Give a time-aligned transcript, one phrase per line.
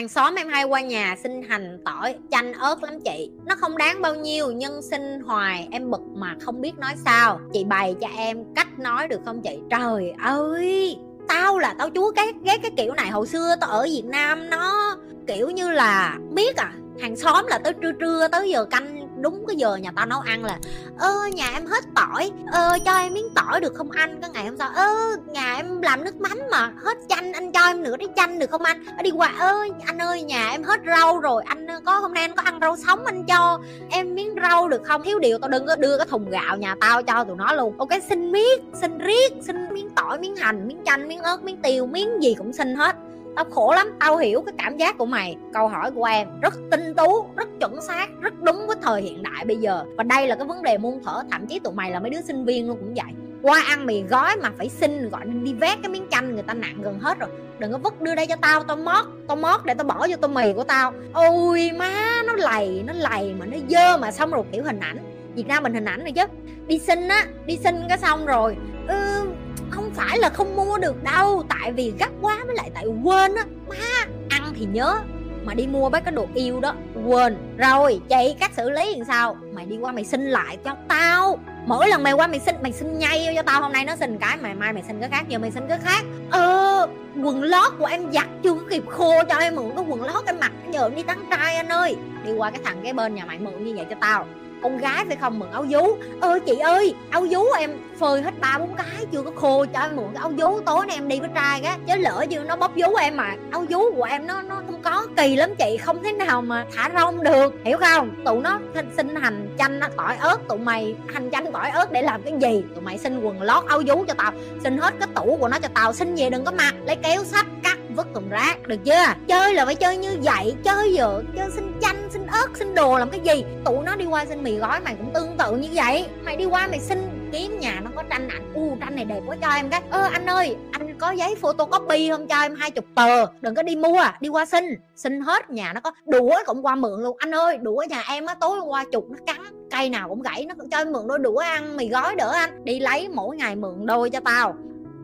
[0.00, 3.30] hàng xóm em hay qua nhà xin hành tỏi, chanh ớt lắm chị.
[3.44, 7.40] Nó không đáng bao nhiêu, nhưng xin hoài, em bực mà không biết nói sao.
[7.52, 9.58] Chị bày cho em cách nói được không chị?
[9.70, 10.96] Trời ơi!
[11.28, 13.10] Tao là tao chúa cái ghét cái kiểu này.
[13.10, 17.58] Hồi xưa tao ở việt nam nó kiểu như là, biết à hàng xóm là
[17.58, 20.58] tới trưa trưa, tới giờ canh đúng cái giờ nhà tao nấu ăn là,
[20.98, 24.20] ơ, nhà em hết tỏi, ơ, cho em miếng tỏi được không anh?
[24.20, 27.66] Cái ngày hôm sau, ơ, nhà em làm nước mắm mà, hết chanh, anh cho
[27.66, 28.84] em nửa cái chanh được không anh?
[29.02, 32.36] Đi qua, ơ, anh ơi, nhà em hết rau rồi, anh có hôm nay anh
[32.36, 35.02] có ăn rau sống anh cho em miếng rau được không?
[35.02, 37.74] Thiếu điều tao đừng có đưa cái thùng gạo nhà tao cho tụi nó luôn.
[37.78, 41.62] Ok, xin miết, xin riết, xin miếng tỏi, miếng hành, miếng chanh, miếng ớt, miếng
[41.62, 42.96] tiêu, miếng gì cũng xin hết.
[43.36, 45.36] Tao khổ lắm, tao hiểu cái cảm giác của mày.
[45.54, 48.06] Câu hỏi của em rất tinh tú, rất chuẩn xác
[48.42, 49.84] đúng với thời hiện đại bây giờ.
[49.96, 52.20] Và đây là cái vấn đề môn thở thậm chí tụi mày là mấy đứa
[52.20, 53.14] sinh viên luôn cũng vậy.
[53.42, 56.54] Qua ăn mì gói mà phải xin gọi đi vét cái miếng chanh người ta
[56.54, 57.28] nặng gần hết rồi.
[57.58, 60.16] Đừng có vứt đưa đây cho tao tao mót tao mót để tao bỏ vô
[60.16, 60.92] tô mì của tao.
[61.12, 64.98] Ôi má nó lầy nó lầy mà nó dơ mà xong rồi kiểu hình ảnh.
[65.34, 66.22] Việt nam mình hình ảnh này chứ.
[66.66, 68.56] Đi xin á đi xin cái xong rồi.
[68.88, 69.26] Ừ,
[69.70, 73.34] không phải là không mua được đâu tại vì gấp quá với lại tại quên
[73.34, 73.44] á.
[73.68, 74.98] Má ăn thì nhớ
[75.44, 76.74] mà đi mua mấy cái đồ yêu đó
[77.06, 77.36] quên.
[77.58, 79.36] Rồi chị cách xử lý làm sao?
[79.52, 81.38] Mày đi qua mày xin lại cho tao.
[81.66, 83.62] Mỗi lần mày qua mày xin mày xin nhay cho tao.
[83.62, 85.24] Hôm nay nó xin cái, mày mai mày xin cái khác.
[85.28, 86.04] Giờ mày xin cái khác.
[86.30, 86.86] Ờ
[87.22, 90.26] quần lót của em giặt chưa có kịp khô cho em mượn cái quần lót
[90.26, 90.52] em mặc.
[90.72, 91.96] Giờ em đi tán trai anh ơi.
[92.24, 94.26] Đi qua cái thằng cái bên nhà mày mượn như vậy cho tao
[94.62, 95.96] con gái phải không mượn áo vú.
[96.20, 99.80] Ơ, chị ơi, áo vú em phơi hết ba bốn cái, chưa có khô cho
[99.80, 102.40] em mượn cái áo vú tối nay em đi với trai cái, chứ lỡ như
[102.40, 105.50] nó bóp vú em mà áo vú của em nó nó không có, kỳ lắm
[105.58, 108.10] chị, không thế nào mà thả rong được, hiểu không?
[108.24, 108.58] Tụi nó
[108.96, 112.64] xin hành chanh tỏi ớt, tụi mày hành chanh tỏi ớt để làm cái gì?
[112.74, 114.32] Tụi mày xin quần lót áo vú cho tao,
[114.64, 117.24] xin hết cái tủ của nó cho tao, xin về đừng có mặc, lấy kéo
[117.24, 119.14] sắt cắt vứt thùng rác, được chưa?
[119.28, 122.98] Chơi là phải chơi như vậy, chơi dựa, chơi xin chanh, xin ớt, xin đồ
[122.98, 123.44] làm cái gì?
[123.64, 126.06] Tụi nó đi qua xin mì gói mày cũng tương tự như vậy.
[126.22, 128.52] Mày đi qua mày xin kiếm nhà nó có tranh ảnh.
[128.54, 129.82] U, tranh này đẹp quá cho em cái.
[129.90, 133.26] Ơ, anh ơi, anh có giấy photocopy không cho em hai chục tờ?
[133.40, 134.64] Đừng có đi mua, đi qua xin.
[134.96, 137.16] Xin hết nhà nó có đũa cũng qua mượn luôn.
[137.18, 140.46] Anh ơi, đũa nhà em á, tối qua chục nó cắn, cây nào cũng gãy,
[140.46, 142.64] nó cho em mượn đôi đũa ăn mì gói đỡ anh.
[142.64, 144.56] Đi lấy mỗi ngày mượn đôi cho tao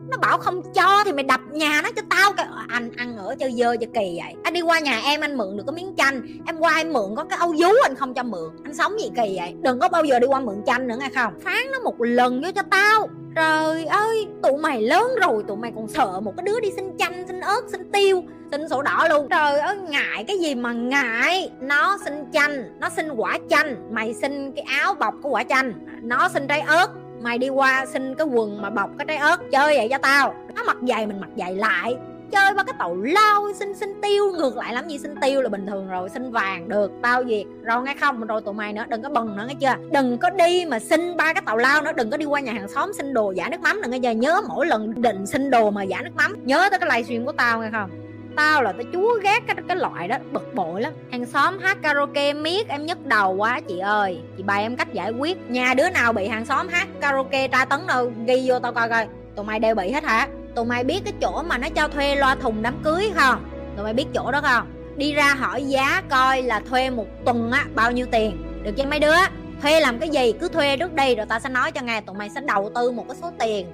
[0.09, 3.17] nó bảo không cho thì mày đập nhà nó cho tao cái ờ, anh ăn
[3.17, 4.35] ở chơi dơ cho kỳ vậy.
[4.43, 6.21] Anh đi qua nhà em, anh mượn được có miếng chanh.
[6.45, 8.49] Em qua em mượn có cái âu vú anh không cho mượn.
[8.63, 9.55] Anh sống gì kỳ vậy.
[9.61, 11.33] Đừng có bao giờ đi qua mượn chanh nữa nghe không?
[11.43, 13.07] Phán nó một lần vô cho tao.
[13.35, 16.97] Trời ơi, tụi mày lớn rồi, tụi mày còn sợ một cái đứa đi xin
[16.97, 19.27] chanh, xin ớt, xin tiêu, xin sổ đỏ luôn.
[19.29, 21.51] Trời ơi, ngại cái gì mà ngại?
[21.61, 23.75] Nó xin chanh, nó xin quả chanh.
[23.91, 25.73] Mày xin cái áo bọc của quả chanh.
[26.01, 26.87] Nó xin trái ớt
[27.21, 30.35] mày đi qua xin cái quần mà bọc cái trái ớt chơi vậy cho tao.
[30.55, 31.97] Nó mặc giày mình mặc giày lại.
[32.31, 34.31] Chơi ba cái tàu lao, xin xin tiêu.
[34.31, 37.45] Ngược lại lắm gì xin tiêu là bình thường rồi, xin vàng được, tao việc
[37.63, 38.27] rồi nghe không?
[38.27, 39.83] Rồi tụi mày nữa, đừng có bần nữa, nghe chưa?
[39.93, 41.91] Đừng có đi mà xin ba cái tàu lao nữa.
[41.95, 44.11] Đừng có đi qua nhà hàng xóm xin đồ giả nước mắm đừng nghe giờ
[44.11, 46.35] nhớ mỗi lần định xin đồ mà giả nước mắm.
[46.43, 47.89] Nhớ tới cái livestream của tao, nghe không?
[48.37, 50.93] Tao là tao chúa ghét cái cái loại đó, bực bội lắm.
[51.11, 54.19] Hàng xóm hát karaoke miết em nhức đầu quá, chị ơi.
[54.37, 55.49] Chị bày em cách giải quyết.
[55.49, 58.89] Nhà đứa nào bị hàng xóm hát karaoke tra tấn đâu, ghi vô tao coi
[58.89, 59.07] coi.
[59.35, 60.27] Tụi mày đều bị hết hả?
[60.55, 63.45] Tụi mày biết cái chỗ mà nó cho thuê loa thùng đám cưới không?
[63.75, 64.67] Tụi mày biết chỗ đó không?
[64.97, 68.43] Đi ra hỏi giá coi là thuê một tuần á, bao nhiêu tiền?
[68.63, 69.15] Được chưa mấy đứa?
[69.61, 70.33] Thuê làm cái gì?
[70.39, 72.01] Cứ thuê trước đi, rồi tao sẽ nói cho nghe.
[72.01, 73.67] Tụi mày sẽ đầu tư một cái số tiền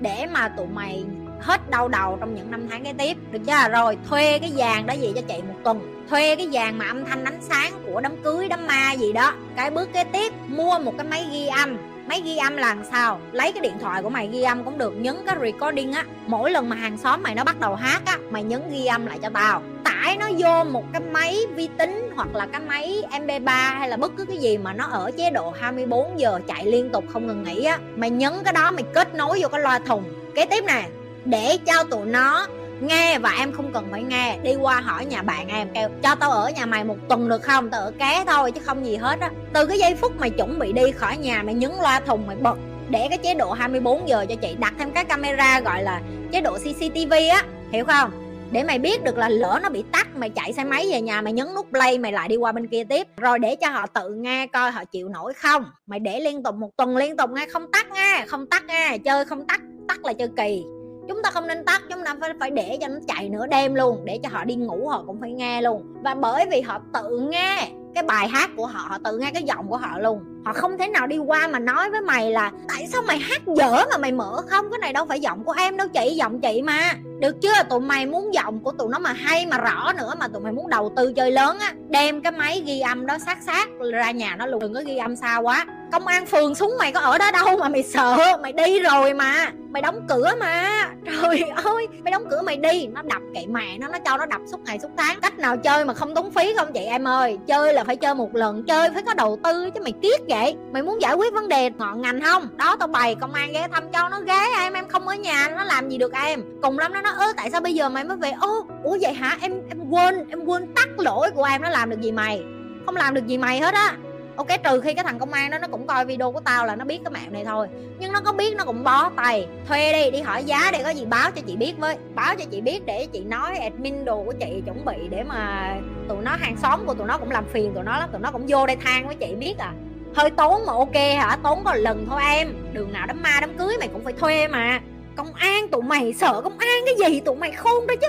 [0.00, 1.04] để mà tụi mày
[1.40, 3.16] hết đau đầu trong những năm tháng kế tiếp.
[3.30, 3.68] Được chưa?
[3.72, 6.04] Rồi, thuê cái vàng đó gì cho chị một tuần.
[6.10, 9.32] Thuê cái vàng mà âm thanh ánh sáng của đám cưới, đám ma gì đó.
[9.56, 11.78] Cái bước kế tiếp, mua một cái máy ghi âm.
[12.08, 13.20] Máy ghi âm là sao?
[13.32, 14.92] Lấy cái điện thoại của mày ghi âm cũng được.
[14.96, 16.04] Nhấn cái recording á.
[16.26, 19.06] Mỗi lần mà hàng xóm mày nó bắt đầu hát á, mày nhấn ghi âm
[19.06, 19.62] lại cho tao.
[19.84, 23.96] Tải nó vô một cái máy vi tính hoặc là cái máy mp3 hay là
[23.96, 27.26] bất cứ cái gì mà nó ở chế độ 24 giờ chạy liên tục không
[27.26, 27.78] ngừng nghỉ á.
[27.96, 30.04] Mày nhấn cái đó, mày kết nối vô cái loa thùng.
[30.34, 30.88] Kế tiếp nè
[31.24, 32.46] để cho tụi nó
[32.80, 34.38] nghe và em không cần phải nghe.
[34.42, 37.42] Đi qua hỏi nhà bạn em, kêu, cho tao ở nhà mày một tuần được
[37.42, 37.70] không?
[37.70, 39.30] Tao ở ké thôi chứ không gì hết á.
[39.52, 42.36] Từ cái giây phút mày chuẩn bị đi khỏi nhà, mày nhấn loa thùng, mày
[42.36, 42.58] bật,
[42.88, 46.00] để cái chế độ 24 giờ cho chị, đặt thêm cái camera gọi là
[46.32, 48.10] chế độ CCTV á, hiểu không?
[48.52, 51.22] Để mày biết được là lỡ nó bị tắt, mày chạy xe máy về nhà,
[51.22, 53.06] mày nhấn nút play, mày lại đi qua bên kia tiếp.
[53.16, 55.64] Rồi để cho họ tự nghe coi họ chịu nổi không.
[55.86, 58.98] Mày để liên tục một tuần liên tục nghe, không tắt nghe, không tắt nghe,
[59.04, 60.64] chơi không tắt tắt là chơi kỳ
[61.10, 63.74] chúng ta không nên tắt, chúng ta phải phải để cho nó chạy nửa đêm
[63.74, 65.82] luôn, để cho họ đi ngủ họ cũng phải nghe luôn.
[66.02, 69.42] Và bởi vì họ tự nghe cái bài hát của họ họ tự nghe cái
[69.42, 72.50] giọng của họ luôn họ không thể nào đi qua mà nói với mày là,
[72.68, 74.70] tại sao mày hát dở mà mày mở không?
[74.70, 76.94] Cái này đâu phải giọng của em đâu chị, giọng chị mà.
[77.20, 77.62] Được chưa?
[77.70, 80.52] Tụi mày muốn giọng của tụi nó mà hay mà rõ nữa mà tụi mày
[80.52, 84.10] muốn đầu tư chơi lớn á, đem cái máy ghi âm đó sát sát ra
[84.10, 84.60] nhà nó luôn.
[84.60, 85.66] Đừng có ghi âm xa quá.
[85.92, 88.36] Công an phường xuống mày có ở đó đâu mà mày sợ.
[88.42, 89.52] Mày đi rồi mà.
[89.70, 90.84] Mày đóng cửa mà.
[91.06, 92.86] Trời ơi, mày đóng cửa mày đi.
[92.86, 95.20] Nó đập kệ mẹ nó nó cho nó đập suốt ngày suốt tháng.
[95.20, 97.38] Cách nào chơi mà không tốn phí không chị em ơi?
[97.46, 100.56] Chơi là phải chơi một lần, chơi phải có đầu tư chứ mày tiếc vậy?
[100.72, 102.48] Mày muốn giải quyết vấn đề ngọn ngành không?
[102.56, 105.48] Đó, tao bày công an ghé thăm cho nó ghé em em không ở nhà
[105.56, 106.42] nó làm gì được em.
[106.62, 108.30] Cùng lắm nó nói ơ tại sao bây giờ mày mới về?
[108.40, 109.38] Ô ủa vậy hả?
[109.40, 112.42] Em em quên em quên tắt lỗi của em, nó làm được gì mày?
[112.86, 113.96] Không làm được gì mày hết á.
[114.36, 116.76] Ok, trừ khi cái thằng công an đó, nó cũng coi video của tao là
[116.76, 117.66] nó biết cái mạng này thôi.
[117.98, 119.46] Nhưng nó có biết, nó cũng bó tay.
[119.68, 121.96] Thuê đi đi hỏi giá để có gì báo cho chị biết với.
[122.14, 125.74] Báo cho chị biết để chị nói admin đồ của chị chuẩn bị để mà
[126.08, 128.08] tụi nó hàng xóm của tụi nó cũng làm phiền tụi nó lắm.
[128.12, 129.72] Tụi nó cũng vô đây than với chị, biết à
[130.14, 131.38] hơi tốn mà ok hả?
[131.42, 132.54] Tốn có lần thôi em.
[132.72, 134.80] Đường nào đám ma đám cưới mày cũng phải thuê mà.
[135.16, 138.08] Công an tụi mày, sợ công an cái gì tụi mày khôn đó chứ.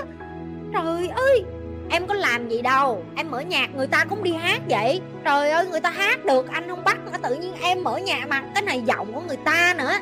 [0.72, 1.44] Trời ơi,
[1.90, 3.04] em có làm gì đâu.
[3.16, 5.00] Em mở nhạc người ta cũng đi hát vậy.
[5.24, 8.42] Trời ơi, người ta hát được, anh không bắt tự nhiên em mở nhạc mà
[8.54, 9.92] cái này giọng của người ta nữa.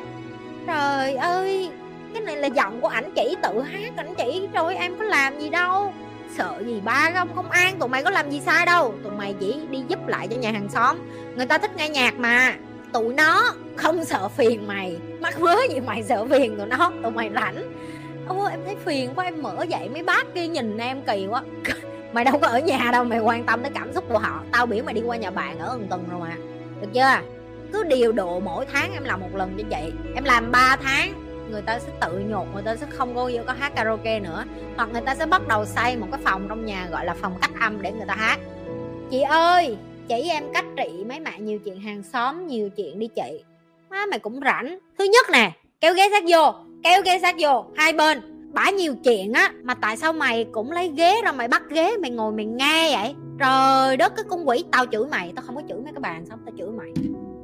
[0.66, 1.70] Trời ơi,
[2.14, 4.48] cái này là giọng của ảnh chỉ, tự hát ảnh chỉ.
[4.54, 5.92] Rồi em có làm gì đâu.
[6.36, 8.94] Sợ gì ba không công an, tụi mày có làm gì sai đâu.
[9.04, 10.96] Tụi mày chỉ đi giúp lại cho nhà hàng xóm
[11.40, 12.54] người ta thích nghe nhạc mà.
[12.92, 14.96] Tụi nó không sợ phiền mày.
[15.20, 17.72] Mắc vớ gì mày sợ phiền tụi nó, tụi mày rảnh
[18.28, 21.42] ô em thấy phiền quá, em mở dậy mấy bác kia nhìn em kỳ quá.
[22.12, 24.42] Mày đâu có ở nhà đâu, mày quan tâm tới cảm xúc của họ.
[24.52, 26.36] Tao biểu mày đi qua nhà bạn ở gần tuần rồi mà.
[26.80, 27.26] Được chưa?
[27.72, 31.12] Cứ điều độ mỗi tháng em làm một lần cho chị em làm 3 tháng,
[31.50, 34.44] người ta sẽ tự nhột, người ta sẽ không có vô có hát karaoke nữa.
[34.76, 37.38] Hoặc người ta sẽ bắt đầu xây một cái phòng trong nhà, gọi là phòng
[37.40, 38.38] cách âm để người ta hát.
[39.10, 39.76] Chị ơi!
[40.10, 43.44] Chỉ em cách trị mấy mẹ nhiều chuyện hàng xóm, nhiều chuyện đi chị
[43.90, 44.78] má mày cũng rảnh.
[44.98, 48.20] Thứ nhất nè, kéo ghế sát vô, kéo ghế sát vô, hai bên.
[48.52, 51.96] Bả nhiều chuyện á, mà tại sao mày cũng lấy ghế ra mày bắt ghế,
[51.96, 53.14] mày ngồi mày nghe vậy?
[53.38, 55.32] Trời đất, cái con quỷ, tao chửi mày.
[55.36, 56.88] Tao không có chửi mấy cái bàn xong tao chửi mày.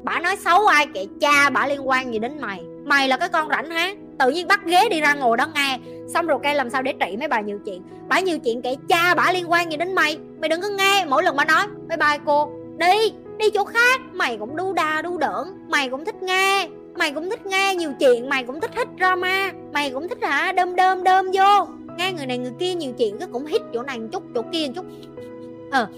[0.04, 2.60] Bả nói xấu ai kệ cha, bả liên quan gì đến mày?
[2.84, 5.78] Mày là cái con rảnh hả tự nhiên bắt ghế đi ra ngồi đó nghe.
[6.14, 7.82] Xong rồi cây làm sao để trị mấy bà nhiều chuyện?
[8.08, 10.18] Bả nhiều chuyện kệ cha, bả liên quan gì đến mày?
[10.40, 11.04] Mày đừng có nghe.
[11.04, 14.00] Mỗi lần bà nói, bye bye cô đi đi chỗ khác.
[14.12, 15.48] Mày cũng đu đà, đu đỡn.
[15.68, 16.68] Mày cũng thích nghe.
[16.98, 18.28] Mày cũng thích nghe nhiều chuyện.
[18.28, 19.52] Mày cũng thích hít drama.
[19.72, 20.52] Mày cũng thích hả?
[20.52, 21.66] Đơm đơm đơm vô.
[21.98, 24.42] Nghe người này người kia nhiều chuyện cứ cũng hít chỗ này một chút, chỗ
[24.52, 24.84] kia một chút.
[25.70, 25.88] Ờ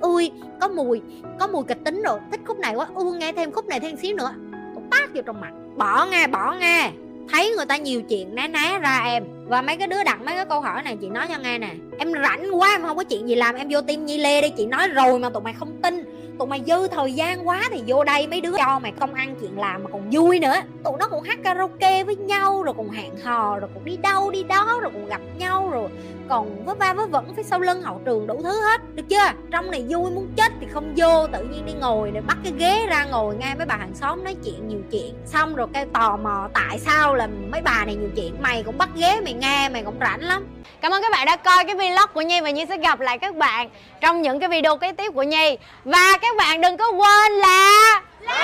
[0.00, 0.30] ui,
[0.60, 1.00] có mùi
[1.38, 2.18] có mùi kịch tính rồi.
[2.30, 2.86] Thích khúc này quá.
[2.94, 4.34] U nghe thêm khúc này thêm xíu nữa.
[4.74, 5.52] Một tát vô trong mặt.
[5.76, 6.90] Bỏ nghe bỏ nghe.
[7.32, 9.24] Thấy người ta nhiều chuyện, né né ra em.
[9.48, 11.70] Và mấy cái đứa đặt mấy cái câu hỏi này, chị nói cho nghe nè.
[11.98, 14.48] Em rảnh quá, em không có chuyện gì làm, em vô tim nhi lê đi.
[14.56, 16.04] Chị nói rồi mà tụi mày không tin
[16.38, 19.34] tụi mày dư thời gian quá thì vô đây mấy đứa cho mày công ăn
[19.40, 20.54] chuyện làm mà còn vui nữa.
[20.84, 24.30] Tụi nó cũng hát karaoke với nhau, rồi còn hẹn hò, rồi cũng đi đâu
[24.30, 25.88] đi đó, rồi cũng gặp nhau, rồi
[26.28, 28.80] còn với ba với vẫn phía sau lưng hậu trường đủ thứ hết.
[28.94, 29.32] Được chưa?
[29.50, 32.52] Trong này vui muốn chết thì không vô, tự nhiên đi ngồi để bắt cái
[32.58, 35.14] ghế ra ngồi nghe mấy bà hàng xóm nói chuyện nhiều chuyện.
[35.26, 38.78] Xong rồi kêu tò mò tại sao là mấy bà này nhiều chuyện, mày cũng
[38.78, 40.46] bắt ghế mày nghe, mày cũng rảnh lắm.
[40.80, 43.18] Cảm ơn các bạn đã coi cái vlog của Nhi và Nhi sẽ gặp lại
[43.18, 43.68] các bạn
[44.00, 45.56] trong những cái video kế tiếp của Nhi.
[45.84, 48.36] Và các bạn đừng có quên là like,